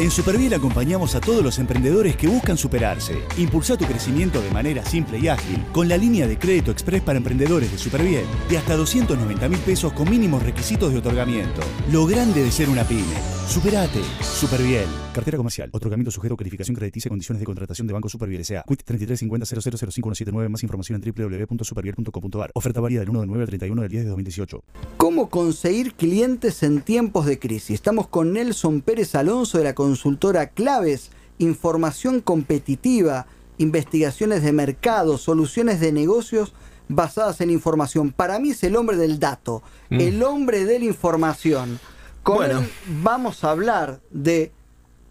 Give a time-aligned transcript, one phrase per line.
[0.00, 3.22] En Superviel acompañamos a todos los emprendedores que buscan superarse.
[3.36, 7.18] Impulsa tu crecimiento de manera simple y ágil con la línea de crédito express para
[7.18, 11.60] emprendedores de Superviel de hasta 290 mil pesos con mínimos requisitos de otorgamiento.
[11.92, 13.40] Lo grande de ser una pyme.
[13.46, 14.00] Superate.
[14.22, 14.86] Superviel.
[15.12, 15.70] Cartera comercial.
[15.72, 18.62] Otorgamiento sujeto a calificación crediticia y condiciones de contratación de Banco Superviel S.A.
[18.62, 22.52] Quit 3350 Más información en www.superviel.com.ar.
[22.54, 24.62] Oferta válida del 1 de 9 al 31 del 10 de 2018.
[24.96, 27.70] ¿Cómo conseguir clientes en tiempos de crisis?
[27.74, 33.26] Estamos con Nelson Pérez Alonso de la consultora Claves, información competitiva,
[33.58, 36.52] investigaciones de mercado, soluciones de negocios
[36.88, 38.12] basadas en información.
[38.12, 40.00] Para mí es el hombre del dato, Mm.
[40.00, 41.80] el hombre de la información.
[42.22, 42.60] Con Bueno.
[42.60, 42.70] él
[43.02, 44.52] vamos a hablar de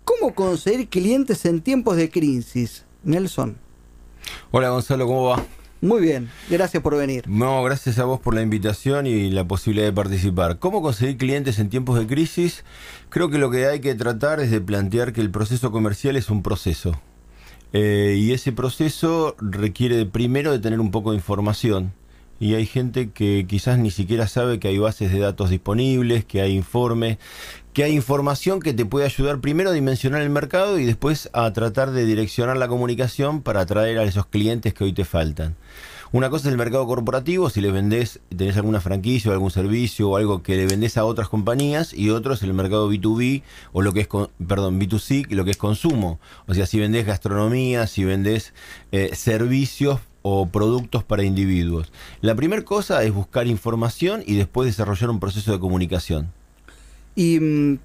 [0.05, 2.85] cómo conseguir clientes en tiempos de crisis.
[3.03, 3.57] Nelson,
[4.51, 5.43] Hola Gonzalo, ¿cómo va?
[5.81, 7.23] Muy bien, gracias por venir.
[7.27, 10.59] No, gracias a vos por la invitación y la posibilidad de participar.
[10.59, 12.63] ¿Cómo conseguir clientes en tiempos de crisis?
[13.09, 16.29] Creo que lo que hay que tratar es de plantear que el proceso comercial es
[16.29, 16.99] un proceso.
[17.71, 21.93] Eh, y ese proceso requiere primero de tener un poco de información.
[22.39, 26.41] Y hay gente que quizás ni siquiera sabe que hay bases de datos disponibles, que
[26.41, 27.17] hay informes,
[27.73, 31.51] que hay información que te puede ayudar primero a dimensionar el mercado y después a
[31.53, 35.55] tratar de direccionar la comunicación para atraer a esos clientes que hoy te faltan.
[36.11, 40.09] Una cosa es el mercado corporativo, si le vendés, tenés alguna franquicia o algún servicio
[40.09, 43.83] o algo que le vendés a otras compañías, y otro es el mercado B2B o
[43.83, 46.19] lo que es, con- perdón, B2C, lo que es consumo.
[46.47, 48.53] O sea, si vendés gastronomía, si vendés
[48.91, 51.91] eh, servicios o productos para individuos.
[52.21, 56.31] La primera cosa es buscar información y después desarrollar un proceso de comunicación.
[57.19, 57.79] Y mm,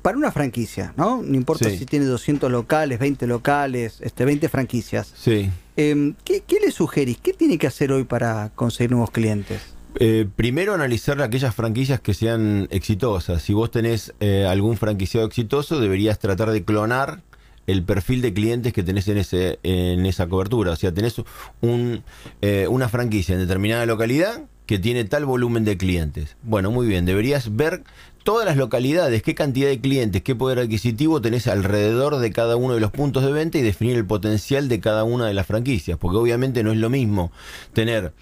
[0.00, 1.22] para una franquicia, ¿no?
[1.22, 1.78] No importa Sí.
[1.78, 5.12] si tiene 200 locales, 20 locales, este, 20 franquicias.
[5.16, 5.50] Sí.
[5.76, 7.18] Em, ¿qué, qué le sugerís?
[7.18, 9.60] ¿Qué tiene que hacer hoy para conseguir nuevos clientes?
[9.98, 13.42] Eh, primero analizar aquellas franquicias que sean exitosas.
[13.42, 17.22] Si vos tenés eh, algún franquiciado exitoso, deberías tratar de clonar
[17.66, 20.70] el perfil de clientes que tenés en, ese, en esa cobertura.
[20.72, 21.16] O sea, tenés
[21.60, 22.02] un,
[22.40, 26.36] eh, una franquicia en determinada localidad que tiene tal volumen de clientes.
[26.44, 27.82] Bueno, muy bien, deberías ver
[28.22, 32.74] todas las localidades, qué cantidad de clientes, qué poder adquisitivo tenés alrededor de cada uno
[32.74, 35.98] de los puntos de venta y definir el potencial de cada una de las franquicias.
[35.98, 37.32] Porque obviamente no es lo mismo
[37.72, 38.12] tener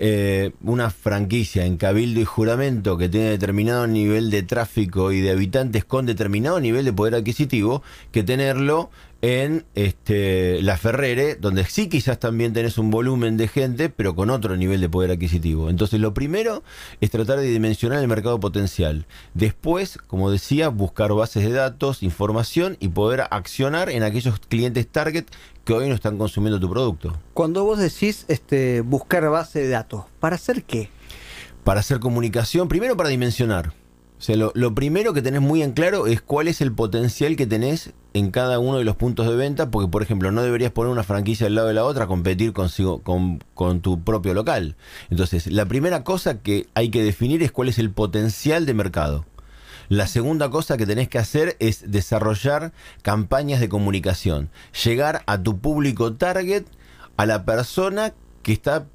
[0.00, 5.32] eh, una franquicia en cabildo y juramento que tiene determinado nivel de tráfico y de
[5.32, 7.82] habitantes con determinado nivel de poder adquisitivo
[8.12, 8.90] que tenerlo
[9.20, 14.30] en este, la Ferrere, donde sí quizás también tenés un volumen de gente, pero con
[14.30, 15.70] otro nivel de poder adquisitivo.
[15.70, 16.62] Entonces lo primero
[17.00, 19.06] es tratar de dimensionar el mercado potencial.
[19.34, 25.24] Después, como decía, buscar bases de datos, información y poder accionar en aquellos clientes target
[25.64, 27.18] que hoy no están consumiendo tu producto.
[27.34, 30.90] Cuando vos decís este, buscar base de datos, ¿para hacer qué?
[31.68, 33.74] para hacer comunicación, primero para dimensionar.
[34.18, 37.46] O sea, lo, primero que tenés muy en claro es cuál es el potencial que
[37.46, 40.90] tenés en cada uno de los puntos de venta, porque por ejemplo no deberías poner
[40.90, 44.74] una franquicia al lado de la otra competir consigo, con, con tu propio local.
[45.10, 49.24] Entonces, la primera cosa que hay que definir es cuál es el potencial de mercado.
[49.88, 54.50] La segunda cosa que tenés que hacer es desarrollar campañas de comunicación.
[54.84, 56.64] Llegar a tu público target,
[57.16, 58.12] a la persona
[58.42, 58.86] que está,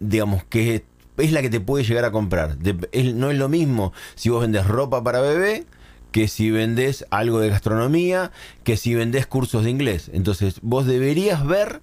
[0.00, 0.84] digamos, que
[1.20, 2.56] es la que te puede llegar a comprar.
[2.92, 5.66] Es- no es lo mismo si vos vendés ropa para bebé
[6.12, 8.32] que si vendés algo de gastronomía,
[8.64, 10.10] que si vendés cursos de inglés.
[10.12, 11.82] Entonces, vos deberías ver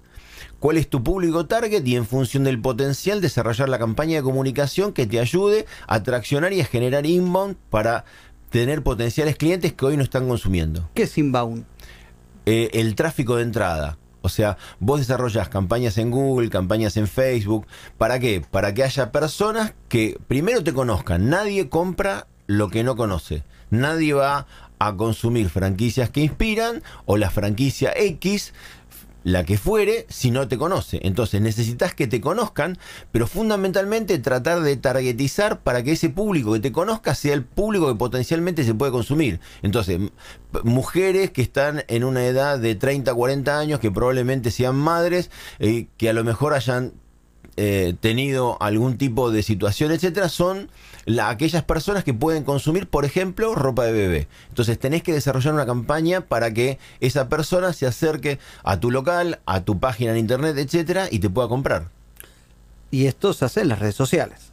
[0.60, 4.92] cuál es tu público target y en función del potencial desarrollar la campaña de comunicación
[4.92, 8.04] que te ayude a atraccionar y a generar inbound para
[8.50, 10.90] tener potenciales clientes que hoy no están consumiendo.
[10.94, 11.64] ¿Qué es inbound?
[12.44, 13.96] Eh, el tráfico de entrada.
[14.28, 17.66] O sea, vos desarrollas campañas en Google, campañas en Facebook.
[17.96, 18.44] ¿Para qué?
[18.50, 21.30] Para que haya personas que primero te conozcan.
[21.30, 23.42] Nadie compra lo que no conoce.
[23.70, 24.46] Nadie va
[24.78, 28.52] a consumir franquicias que inspiran o la franquicia X
[29.28, 31.00] la que fuere, si no te conoce.
[31.02, 32.78] Entonces necesitas que te conozcan,
[33.12, 37.88] pero fundamentalmente tratar de targetizar para que ese público que te conozca sea el público
[37.88, 39.40] que potencialmente se puede consumir.
[39.62, 40.00] Entonces,
[40.64, 45.86] mujeres que están en una edad de 30, 40 años, que probablemente sean madres, eh,
[45.96, 46.92] que a lo mejor hayan
[47.56, 50.70] eh, tenido algún tipo de situación, etcétera, son
[51.08, 54.28] la- aquellas personas que pueden consumir, por ejemplo, ropa de bebé.
[54.50, 59.40] Entonces tenés que desarrollar una campaña para que esa persona se acerque a tu local,
[59.46, 61.88] a tu página en internet, etcétera, y te pueda comprar.
[62.90, 64.52] Y esto se hace en las redes sociales.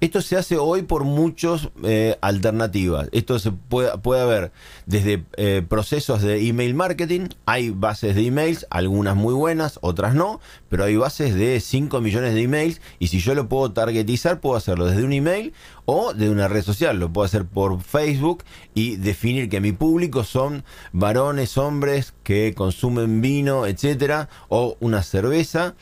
[0.00, 3.10] Esto se hace hoy por muchas eh, alternativas.
[3.12, 4.50] Esto se puede, haber
[4.86, 10.40] desde eh, procesos de email marketing, hay bases de emails, algunas muy buenas, otras no,
[10.70, 14.56] pero hay bases de 5 millones de emails y si yo lo puedo targetizar, puedo
[14.56, 15.52] hacerlo desde un email
[15.84, 16.98] o de una red social.
[16.98, 23.20] Lo puedo hacer por Facebook y definir que mi público son varones, hombres que consumen
[23.20, 25.74] vino, etcétera, o una cerveza.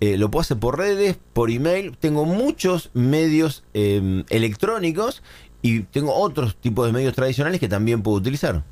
[0.00, 1.96] Eh, lo puedo hacer por redes, por email.
[1.98, 5.22] Tengo muchos medios em, electrónicos
[5.60, 8.64] y tengo otros tipos de medios tradicionales que también puedo utilizar.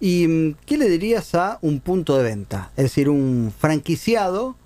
[0.00, 2.72] ¿Y mm, qué le dirías a un punto de venta?
[2.76, 4.56] Es decir, un franquiciado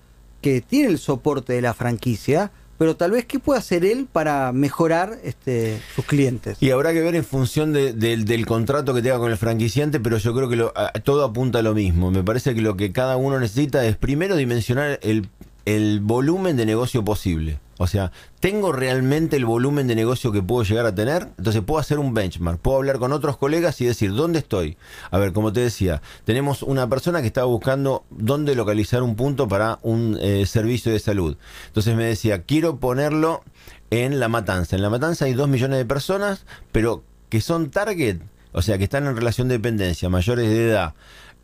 [0.41, 4.52] que tiene el soporte de la franquicia, pero tal vez qué puede hacer él para
[4.52, 6.56] mejorar este, sus clientes.
[6.61, 10.35] Y habrá que ver en función del contrato que tenga con el franquiciante, pero yo
[10.35, 12.11] creo que todo apunta a lo mismo.
[12.11, 15.29] Me parece que lo que cada uno necesita es primero dimensionar el
[15.65, 17.61] el volumen de negocio posible.
[17.83, 21.29] O sea, ¿tengo realmente el volumen de negocio que puedo llegar a tener?
[21.39, 24.77] Entonces puedo hacer un benchmark, puedo hablar con otros colegas y decir, ¿dónde estoy?
[25.11, 29.49] A ver, como te decía, tenemos una persona que estaba buscando dónde localizar un punto
[29.49, 31.39] para un eh, servicio de salud.
[31.69, 33.43] Entonces me decía, quiero ponerlo
[33.91, 34.77] en La Matanza.
[34.77, 38.19] En La Matanza hay dos millones de personas, pero que son target,
[38.53, 40.95] o sea, que están en relación de dependencia, mayores de edad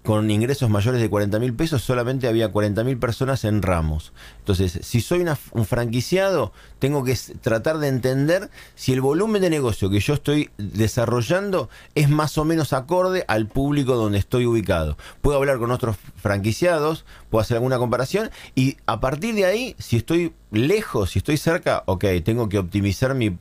[0.07, 4.13] con ingresos mayores de 40 mil pesos, solamente había 40 mil personas en ramos.
[4.39, 9.91] Entonces, si soy un franquiciado, tengo que tratar de entender si el volumen de negocio
[9.91, 14.97] que yo estoy desarrollando es más o menos acorde al público donde estoy ubicado.
[15.23, 19.97] Puedo hablar con otros franquiciados, puedo hacer alguna comparación y a partir de ahí, si
[19.97, 23.37] estoy lejos, si estoy cerca, ok, tengo que optimizar mi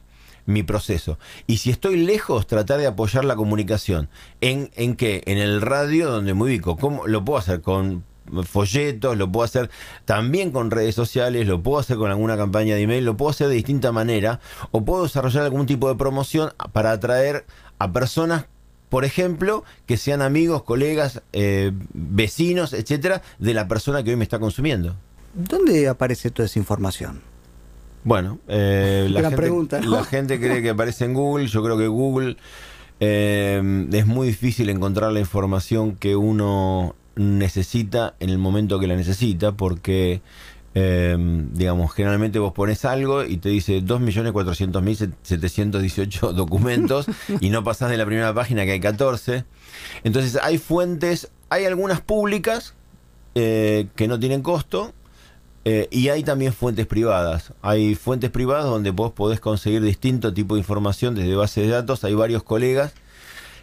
[0.46, 1.18] mi proceso.
[1.48, 4.10] Y si estoy lejos, tratar de apoyar la comunicación.
[4.42, 5.24] ¿En, en qué?
[5.26, 6.78] En el radio donde me ubico.
[6.78, 7.62] ¿Cómo lo puedo hacer?
[7.62, 8.04] Con
[8.44, 9.70] folletos, lo puedo hacer
[10.06, 13.48] también con redes sociales, lo puedo hacer con alguna campaña de email, lo puedo hacer
[13.48, 14.40] de distinta manera,
[14.72, 17.46] o puedo desarrollar algún tipo de promoción para atraer
[17.78, 18.46] a personas
[18.90, 24.24] por ejemplo, que sean amigos, colegas, eh, vecinos, etcétera, de la persona que hoy me
[24.24, 24.96] está consumiendo.
[25.34, 27.22] ¿Dónde aparece toda esa información?
[28.06, 31.48] Bueno, eh, la, gente, la gente cree que aparece en Google.
[31.48, 32.38] Yo creo que Google
[33.00, 38.96] eh, es muy difícil encontrar la información que uno necesita en el momento que la
[38.96, 40.22] necesita, porque,
[40.76, 41.18] eh,
[41.54, 47.08] digamos, generalmente vos pones algo y te dice 2.400.718 documentos
[47.42, 49.46] y no pasás de la primera página que hay 14.
[50.04, 52.76] Entonces hay fuentes, hay algunas públicas
[53.34, 54.94] que no tienen costo
[55.68, 57.52] eh, y hay también fuentes privadas.
[57.64, 62.04] Hay fuentes privadas donde vos podés conseguir distinto tipo de información desde bases de datos.
[62.04, 62.94] Hay varios colegas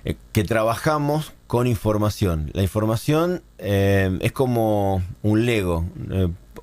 [0.04, 2.50] eh, que trabajamos con información.
[2.54, 5.86] La información eh, es como un Lego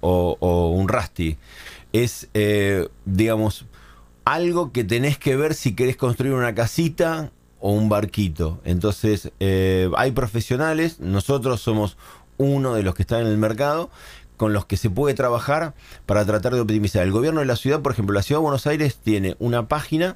[0.01, 1.37] o, o, un Rusty.
[1.93, 2.27] Es,
[3.05, 3.65] digamos,
[4.25, 7.31] algo que tenés que ver si querés construir una casita
[7.61, 8.59] o un barquito.
[8.63, 11.97] Entonces, hay profesionales, nosotros somos
[12.37, 13.89] uno de los que están en el mercado,
[14.39, 15.73] con los que se puede trabajar
[16.05, 17.03] para tratar de optimizar.
[17.03, 20.15] El gobierno de la ciudad, por ejemplo, la ciudad de Buenos Aires tiene una página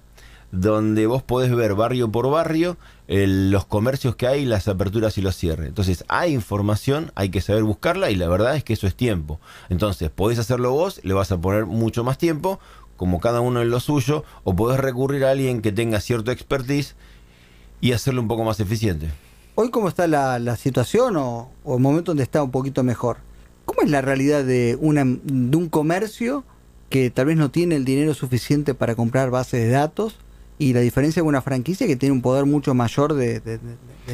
[0.53, 2.77] donde vos podés ver barrio por barrio
[3.07, 5.67] los comercios que hay, las aperturas y los cierres.
[5.67, 9.41] Entonces hay información, hay que saber buscarla y la verdad es que eso es tiempo.
[9.67, 12.61] Entonces podés hacerlo vos, le vas a poner mucho más tiempo,
[12.95, 16.95] como cada uno en lo suyo, o podés recurrir a alguien que tenga cierto expertise
[17.81, 19.09] y hacerlo un poco más eficiente.
[19.55, 23.17] Hoy cómo está la, situación o, o el momento donde está un poquito mejor.
[23.65, 26.43] ¿Cómo es la realidad de, de un comercio
[26.89, 30.15] que tal vez no tiene el dinero suficiente para comprar bases de datos
[30.59, 33.41] y la diferencia de una franquicia que tiene un poder mucho mayor de,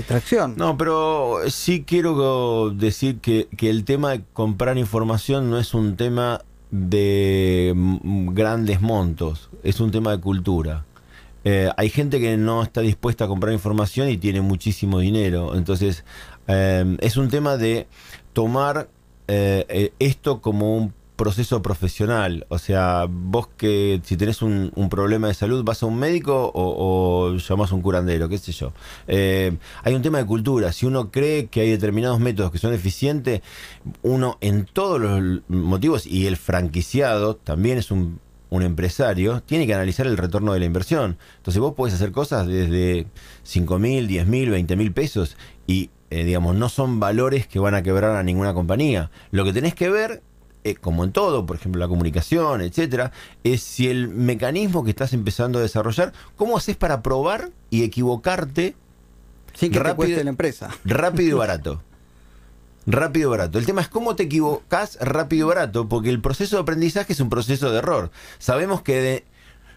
[0.08, 0.56] tracción.
[0.58, 5.98] No, pero sí quiero decir que, que, el tema de comprar información no es un
[5.98, 7.74] tema de
[8.32, 10.86] grandes montos, es un tema de cultura.
[11.44, 16.04] Eh, hay gente que no está dispuesta a comprar información y tiene muchísimo dinero, entonces
[16.48, 17.88] eh, es un tema de
[18.34, 18.90] tomar
[19.32, 22.48] eh, eh, esto como un proceso profesional.
[22.50, 27.30] O sea, vos que si tenés un, problema de salud vas a un médico o,
[27.30, 28.74] o llamas a un curandero, qué sé yo.
[29.08, 30.72] Eh, hay un tema de cultura.
[30.72, 33.42] Si uno cree que hay determinados métodos que son eficientes,
[34.02, 38.20] uno en todos los motivos, y el franquiciado también es un,
[38.50, 41.20] un empresario, tiene que analizar el retorno de la inversión.
[41.38, 43.06] Entonces vos podés hacer cosas desde
[43.44, 47.76] 5 mil, 10 mil, 20 mil pesos y eh, digamos, no son valores que van
[47.76, 49.12] a quebrar a ninguna compañía.
[49.32, 50.24] Lo que tenés que ver,
[50.64, 53.12] eh, como en todo, por ejemplo, la comunicación, etcétera,
[53.44, 58.76] es si el mecanismo que estás empezando a desarrollar, ¿cómo haces para probar y equivocarte?
[59.54, 60.70] Sin que rápido, te la empresa.
[60.84, 61.84] Rápido y barato.
[62.88, 63.60] rápido y barato.
[63.60, 67.20] El tema es cómo te equivocas rápido y barato, porque el proceso de aprendizaje es
[67.20, 68.10] un proceso de error.
[68.40, 69.26] Sabemos que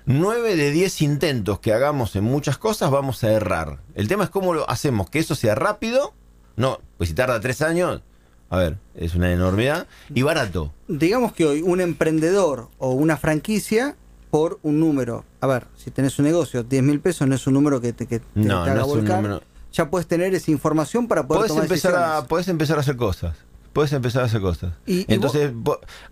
[0.06, 3.80] 9 de 10 intentos que hagamos en muchas cosas vamos a errar.
[3.94, 6.14] El tema es cómo lo hacemos, que eso sea rápido,
[6.56, 8.02] no, pues si tarda 3 años,
[8.50, 10.72] a ver, es una enormidad, y barato.
[10.88, 13.96] Digamos que hoy un emprendedor o una franquicia
[14.30, 17.54] por un número, a ver, si tenés un negocio, 10 mil pesos no es un
[17.54, 19.42] número que te, que No, te haga no es un número.
[19.72, 23.36] Ya puedes tener esa información para poder tomar empezar, a, podés empezar a hacer cosas.
[23.72, 24.74] Puedes empezar a hacer cosas.
[24.86, 25.52] Y- y Entonces,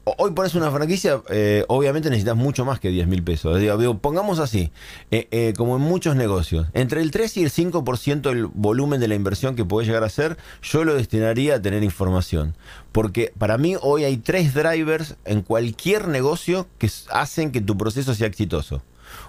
[0.04, 3.58] hoy pones una franquicia, eh, obviamente necesitas mucho más que 10 mil pesos.
[3.60, 4.70] Digo, digo, pongamos así,
[5.10, 9.08] eh, eh, como en muchos negocios, entre el 3 y el 5% del volumen de
[9.08, 12.54] la inversión que podés llegar a hacer, yo lo destinaría a tener información.
[12.92, 18.14] Porque para mí hoy hay tres drivers en cualquier negocio que hacen que tu proceso
[18.14, 18.82] sea exitoso.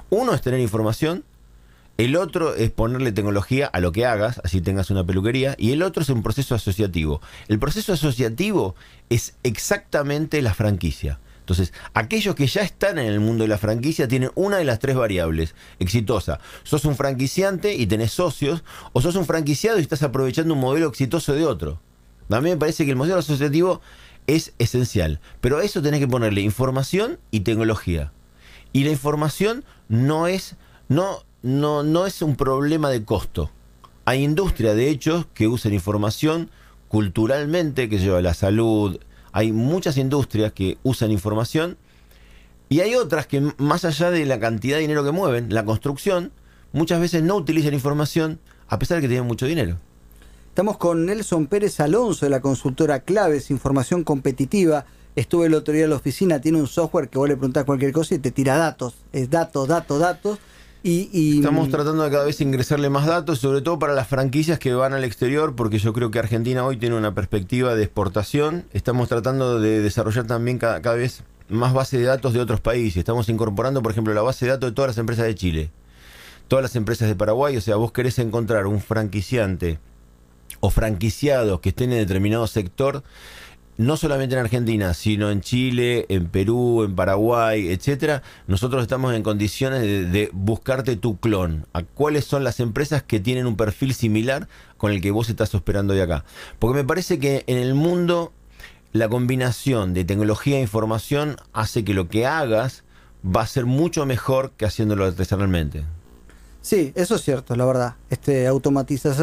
[0.10, 1.24] Uno es tener información,
[1.98, 5.56] el otro es ponerle tecnología a lo que hagas, así tengas una peluquería.
[5.58, 7.22] Y el otro es un proceso asociativo.
[7.48, 8.76] El proceso asociativo
[9.10, 11.20] es exactamente la franquicia.
[11.42, 14.80] Entonces, aquellos que ya están en el mundo de la franquicia tienen una de las
[14.80, 16.40] tres variables exitosa.
[16.64, 20.88] Sos un franquiciante y tenés socios, o sos un franquiciado y estás aprovechando un modelo
[20.88, 21.82] exitoso de otro.
[22.30, 23.82] A mí me parece que el modelo asociativo
[24.28, 28.12] es esencial, pero a eso tenés que ponerle información y tecnología.
[28.72, 30.56] Y la información no es,
[30.88, 33.50] no, no, no es un problema de costo.
[34.06, 36.50] Hay industria, de hecho, que usan información
[36.88, 39.00] culturalmente, que lleva la salud.
[39.32, 41.78] Hay muchas industrias que usan información
[42.68, 46.32] y hay otras que, más allá de la cantidad de dinero que mueven, la construcción,
[46.74, 49.78] muchas veces no utilizan información a pesar de que tienen mucho dinero.
[50.48, 54.86] Estamos con Nelson Pérez Alonso de la consultora Claves, Información Competitiva.
[55.16, 57.92] Estuve el otro día en la oficina, tiene un software que vos le preguntás cualquier
[57.92, 58.96] cosa y te tira datos.
[59.12, 60.40] Es datos, datos, datos.
[60.84, 64.58] Y, y- Estamos tratando de cada vez ingresarle más datos, sobre todo para las franquicias
[64.58, 68.66] que van al exterior, porque yo creo que Argentina hoy tiene una perspectiva de exportación.
[68.74, 72.98] Estamos tratando de desarrollar también cada, cada vez más base de datos de otros países.
[72.98, 75.70] Estamos incorporando, por ejemplo, la base de datos de todas las empresas de Chile,
[76.48, 77.58] todas las empresas de Paraguay.
[77.58, 79.78] O sea, vos querés encontrar un franquiciante
[80.62, 83.04] o franquiciados que estén en determinado sector,
[83.78, 89.24] no solamente en Argentina, sino en Chile, en Perú, en Paraguay, etcétera, nosotros estamos en
[89.24, 91.66] condiciones de, buscarte tu clon.
[91.74, 94.48] A cuáles son las empresas que tienen un perfil similar
[94.78, 96.26] con el que vos estás esperando de acá.
[96.60, 98.34] Porque me parece que en el mundo
[98.94, 102.84] la combinación de tecnología e información hace que lo que hagas
[103.24, 105.84] va a ser mucho mejor que haciéndolo artesanalmente.
[106.62, 107.96] Sí, eso es cierto, la verdad.
[108.10, 109.16] Este automatizar,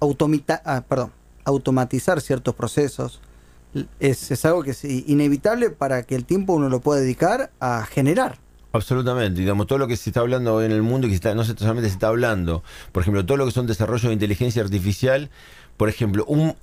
[0.00, 1.12] automita- ah, perdón,
[1.44, 3.20] automatizar ciertos procesos
[4.00, 7.84] es, es algo que es inevitable para que el tiempo uno lo pueda dedicar a
[7.84, 8.38] generar.
[8.72, 11.34] Absolutamente, digamos, todo lo que se está hablando hoy en el mundo y que está,
[11.34, 15.30] no solamente se está hablando, por ejemplo, todo lo que son desarrollo de inteligencia artificial,
[15.78, 16.54] por ejemplo, un,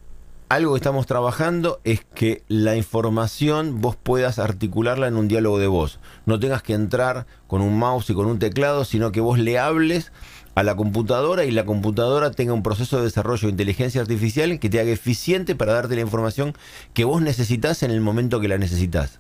[0.50, 5.68] algo que estamos trabajando es que la información vos puedas articularla en un diálogo de
[5.68, 6.00] voz.
[6.26, 9.58] No tengas que entrar con un mouse y con un teclado, sino que vos le
[9.58, 10.12] hables
[10.54, 14.70] a la computadora y la computadora tenga un proceso de desarrollo de inteligencia artificial que
[14.70, 16.54] te haga eficiente para darte la información
[16.94, 19.20] que vos necesitas en el momento que la necesitas.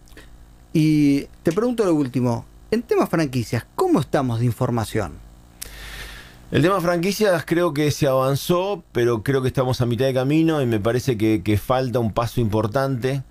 [0.73, 5.24] Y te pregunto lo último, en temas franquicias, ¿cómo estamos de información?
[6.55, 10.61] El tema franquicias creo que se avanzó, pero creo que estamos a mitad de camino
[10.61, 13.23] y me parece que, falta un paso importante,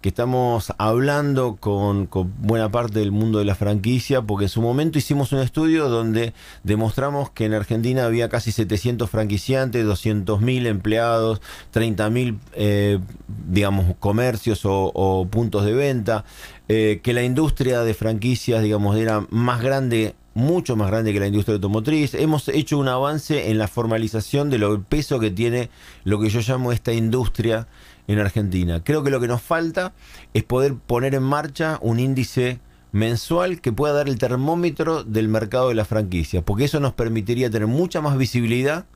[0.00, 2.08] que estamos hablando con,
[2.38, 6.32] buena parte del mundo de la franquicia, porque en su momento hicimos un estudio donde
[6.62, 11.42] demostramos que en Argentina había casi 700 franquiciantes, 200.000 empleados,
[11.74, 12.98] 30.000, eh,
[13.46, 16.24] digamos, comercios o, o puntos de venta,
[16.68, 21.26] eh, que la industria de franquicias, digamos, era más grande mucho más grande que la
[21.26, 22.14] industria automotriz.
[22.14, 25.70] Hemos hecho un avance en la formalización de lo peso que tiene
[26.04, 27.66] lo que yo llamo esta industria
[28.06, 28.82] en Argentina.
[28.82, 29.92] Creo que lo que nos falta
[30.34, 32.60] es poder poner en marcha un índice
[32.92, 37.50] mensual que pueda dar el termómetro del mercado de las franquicias, porque eso nos permitiría
[37.50, 38.86] tener mucha más visibilidad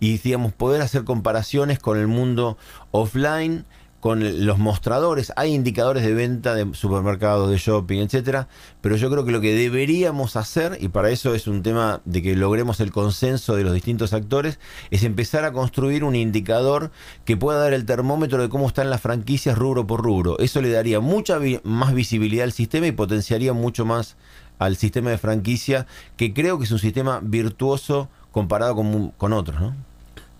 [0.00, 2.58] y digamos poder hacer comparaciones con el mundo
[2.90, 3.64] offline
[4.00, 8.46] con los mostradores, hay indicadores de venta de supermercados, de shopping, etcétera,
[8.80, 12.22] pero yo creo que lo que deberíamos hacer, y para eso es un tema de
[12.22, 14.60] que logremos el consenso de los distintos actores,
[14.92, 16.92] es empezar a construir un indicador
[17.24, 20.38] que pueda dar el termómetro de cómo están las franquicias rubro por rubro.
[20.38, 24.16] Eso le daría mucha vi más visibilidad al sistema y potenciaría mucho más
[24.60, 25.86] al sistema de franquicia,
[26.16, 29.74] que creo que es un sistema virtuoso comparado con, con otros, ¿no?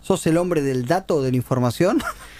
[0.00, 2.00] ¿Sos el hombre del dato de la información?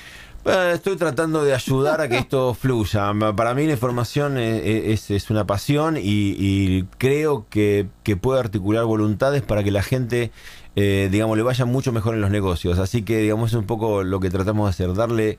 [0.49, 3.12] Eh, Estoy tratando de ayudar a que esto fluya.
[3.37, 6.00] Para mí la información es, es- es una pasión y,
[6.38, 10.31] y creo que, que puede articular voluntades para que la gente,
[10.76, 12.78] eh, digamos, le vaya mucho mejor en los negocios.
[12.78, 15.38] Así que, digamos, es un poco lo que tratamos de hacer, darle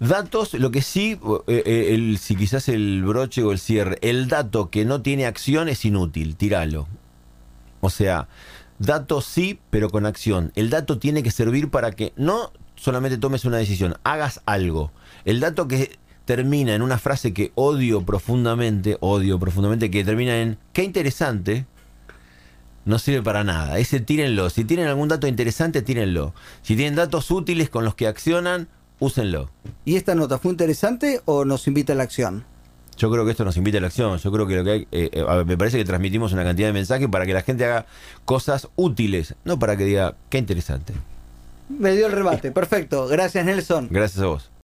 [0.00, 4.26] Datos, lo que sí, eh, eh, el, si quizás el broche o el cierre, el
[4.26, 6.88] dato que no tiene acción es inútil, tíralo.
[7.80, 8.26] O sea,
[8.80, 10.50] datos sí, pero con acción.
[10.56, 14.92] El dato tiene que servir para que no solamente tomes una decisión, hagas algo.
[15.24, 20.58] El dato que termina en una frase que odio profundamente, odio profundamente, que termina en
[20.72, 21.66] qué interesante,
[22.84, 23.78] no sirve para nada.
[23.78, 24.50] Ese tírenlo.
[24.50, 26.34] Si tienen algún dato interesante, tírenlo.
[26.62, 29.50] Si tienen datos útiles con los que accionan, úsenlo.
[29.84, 32.44] ¿Y esta nota fue interesante o nos invita a la acción?
[32.96, 34.18] Yo creo que esto nos invita a la acción.
[34.18, 36.74] Yo creo que lo que hay, eh, eh, me parece que transmitimos una cantidad de
[36.74, 37.86] mensajes para que la gente haga
[38.24, 40.92] cosas útiles, no para que diga qué interesante.
[41.68, 42.52] Me dio el rebate.
[42.52, 43.06] Perfecto.
[43.08, 43.88] Gracias, Nelson.
[43.90, 44.50] Gracias a vos.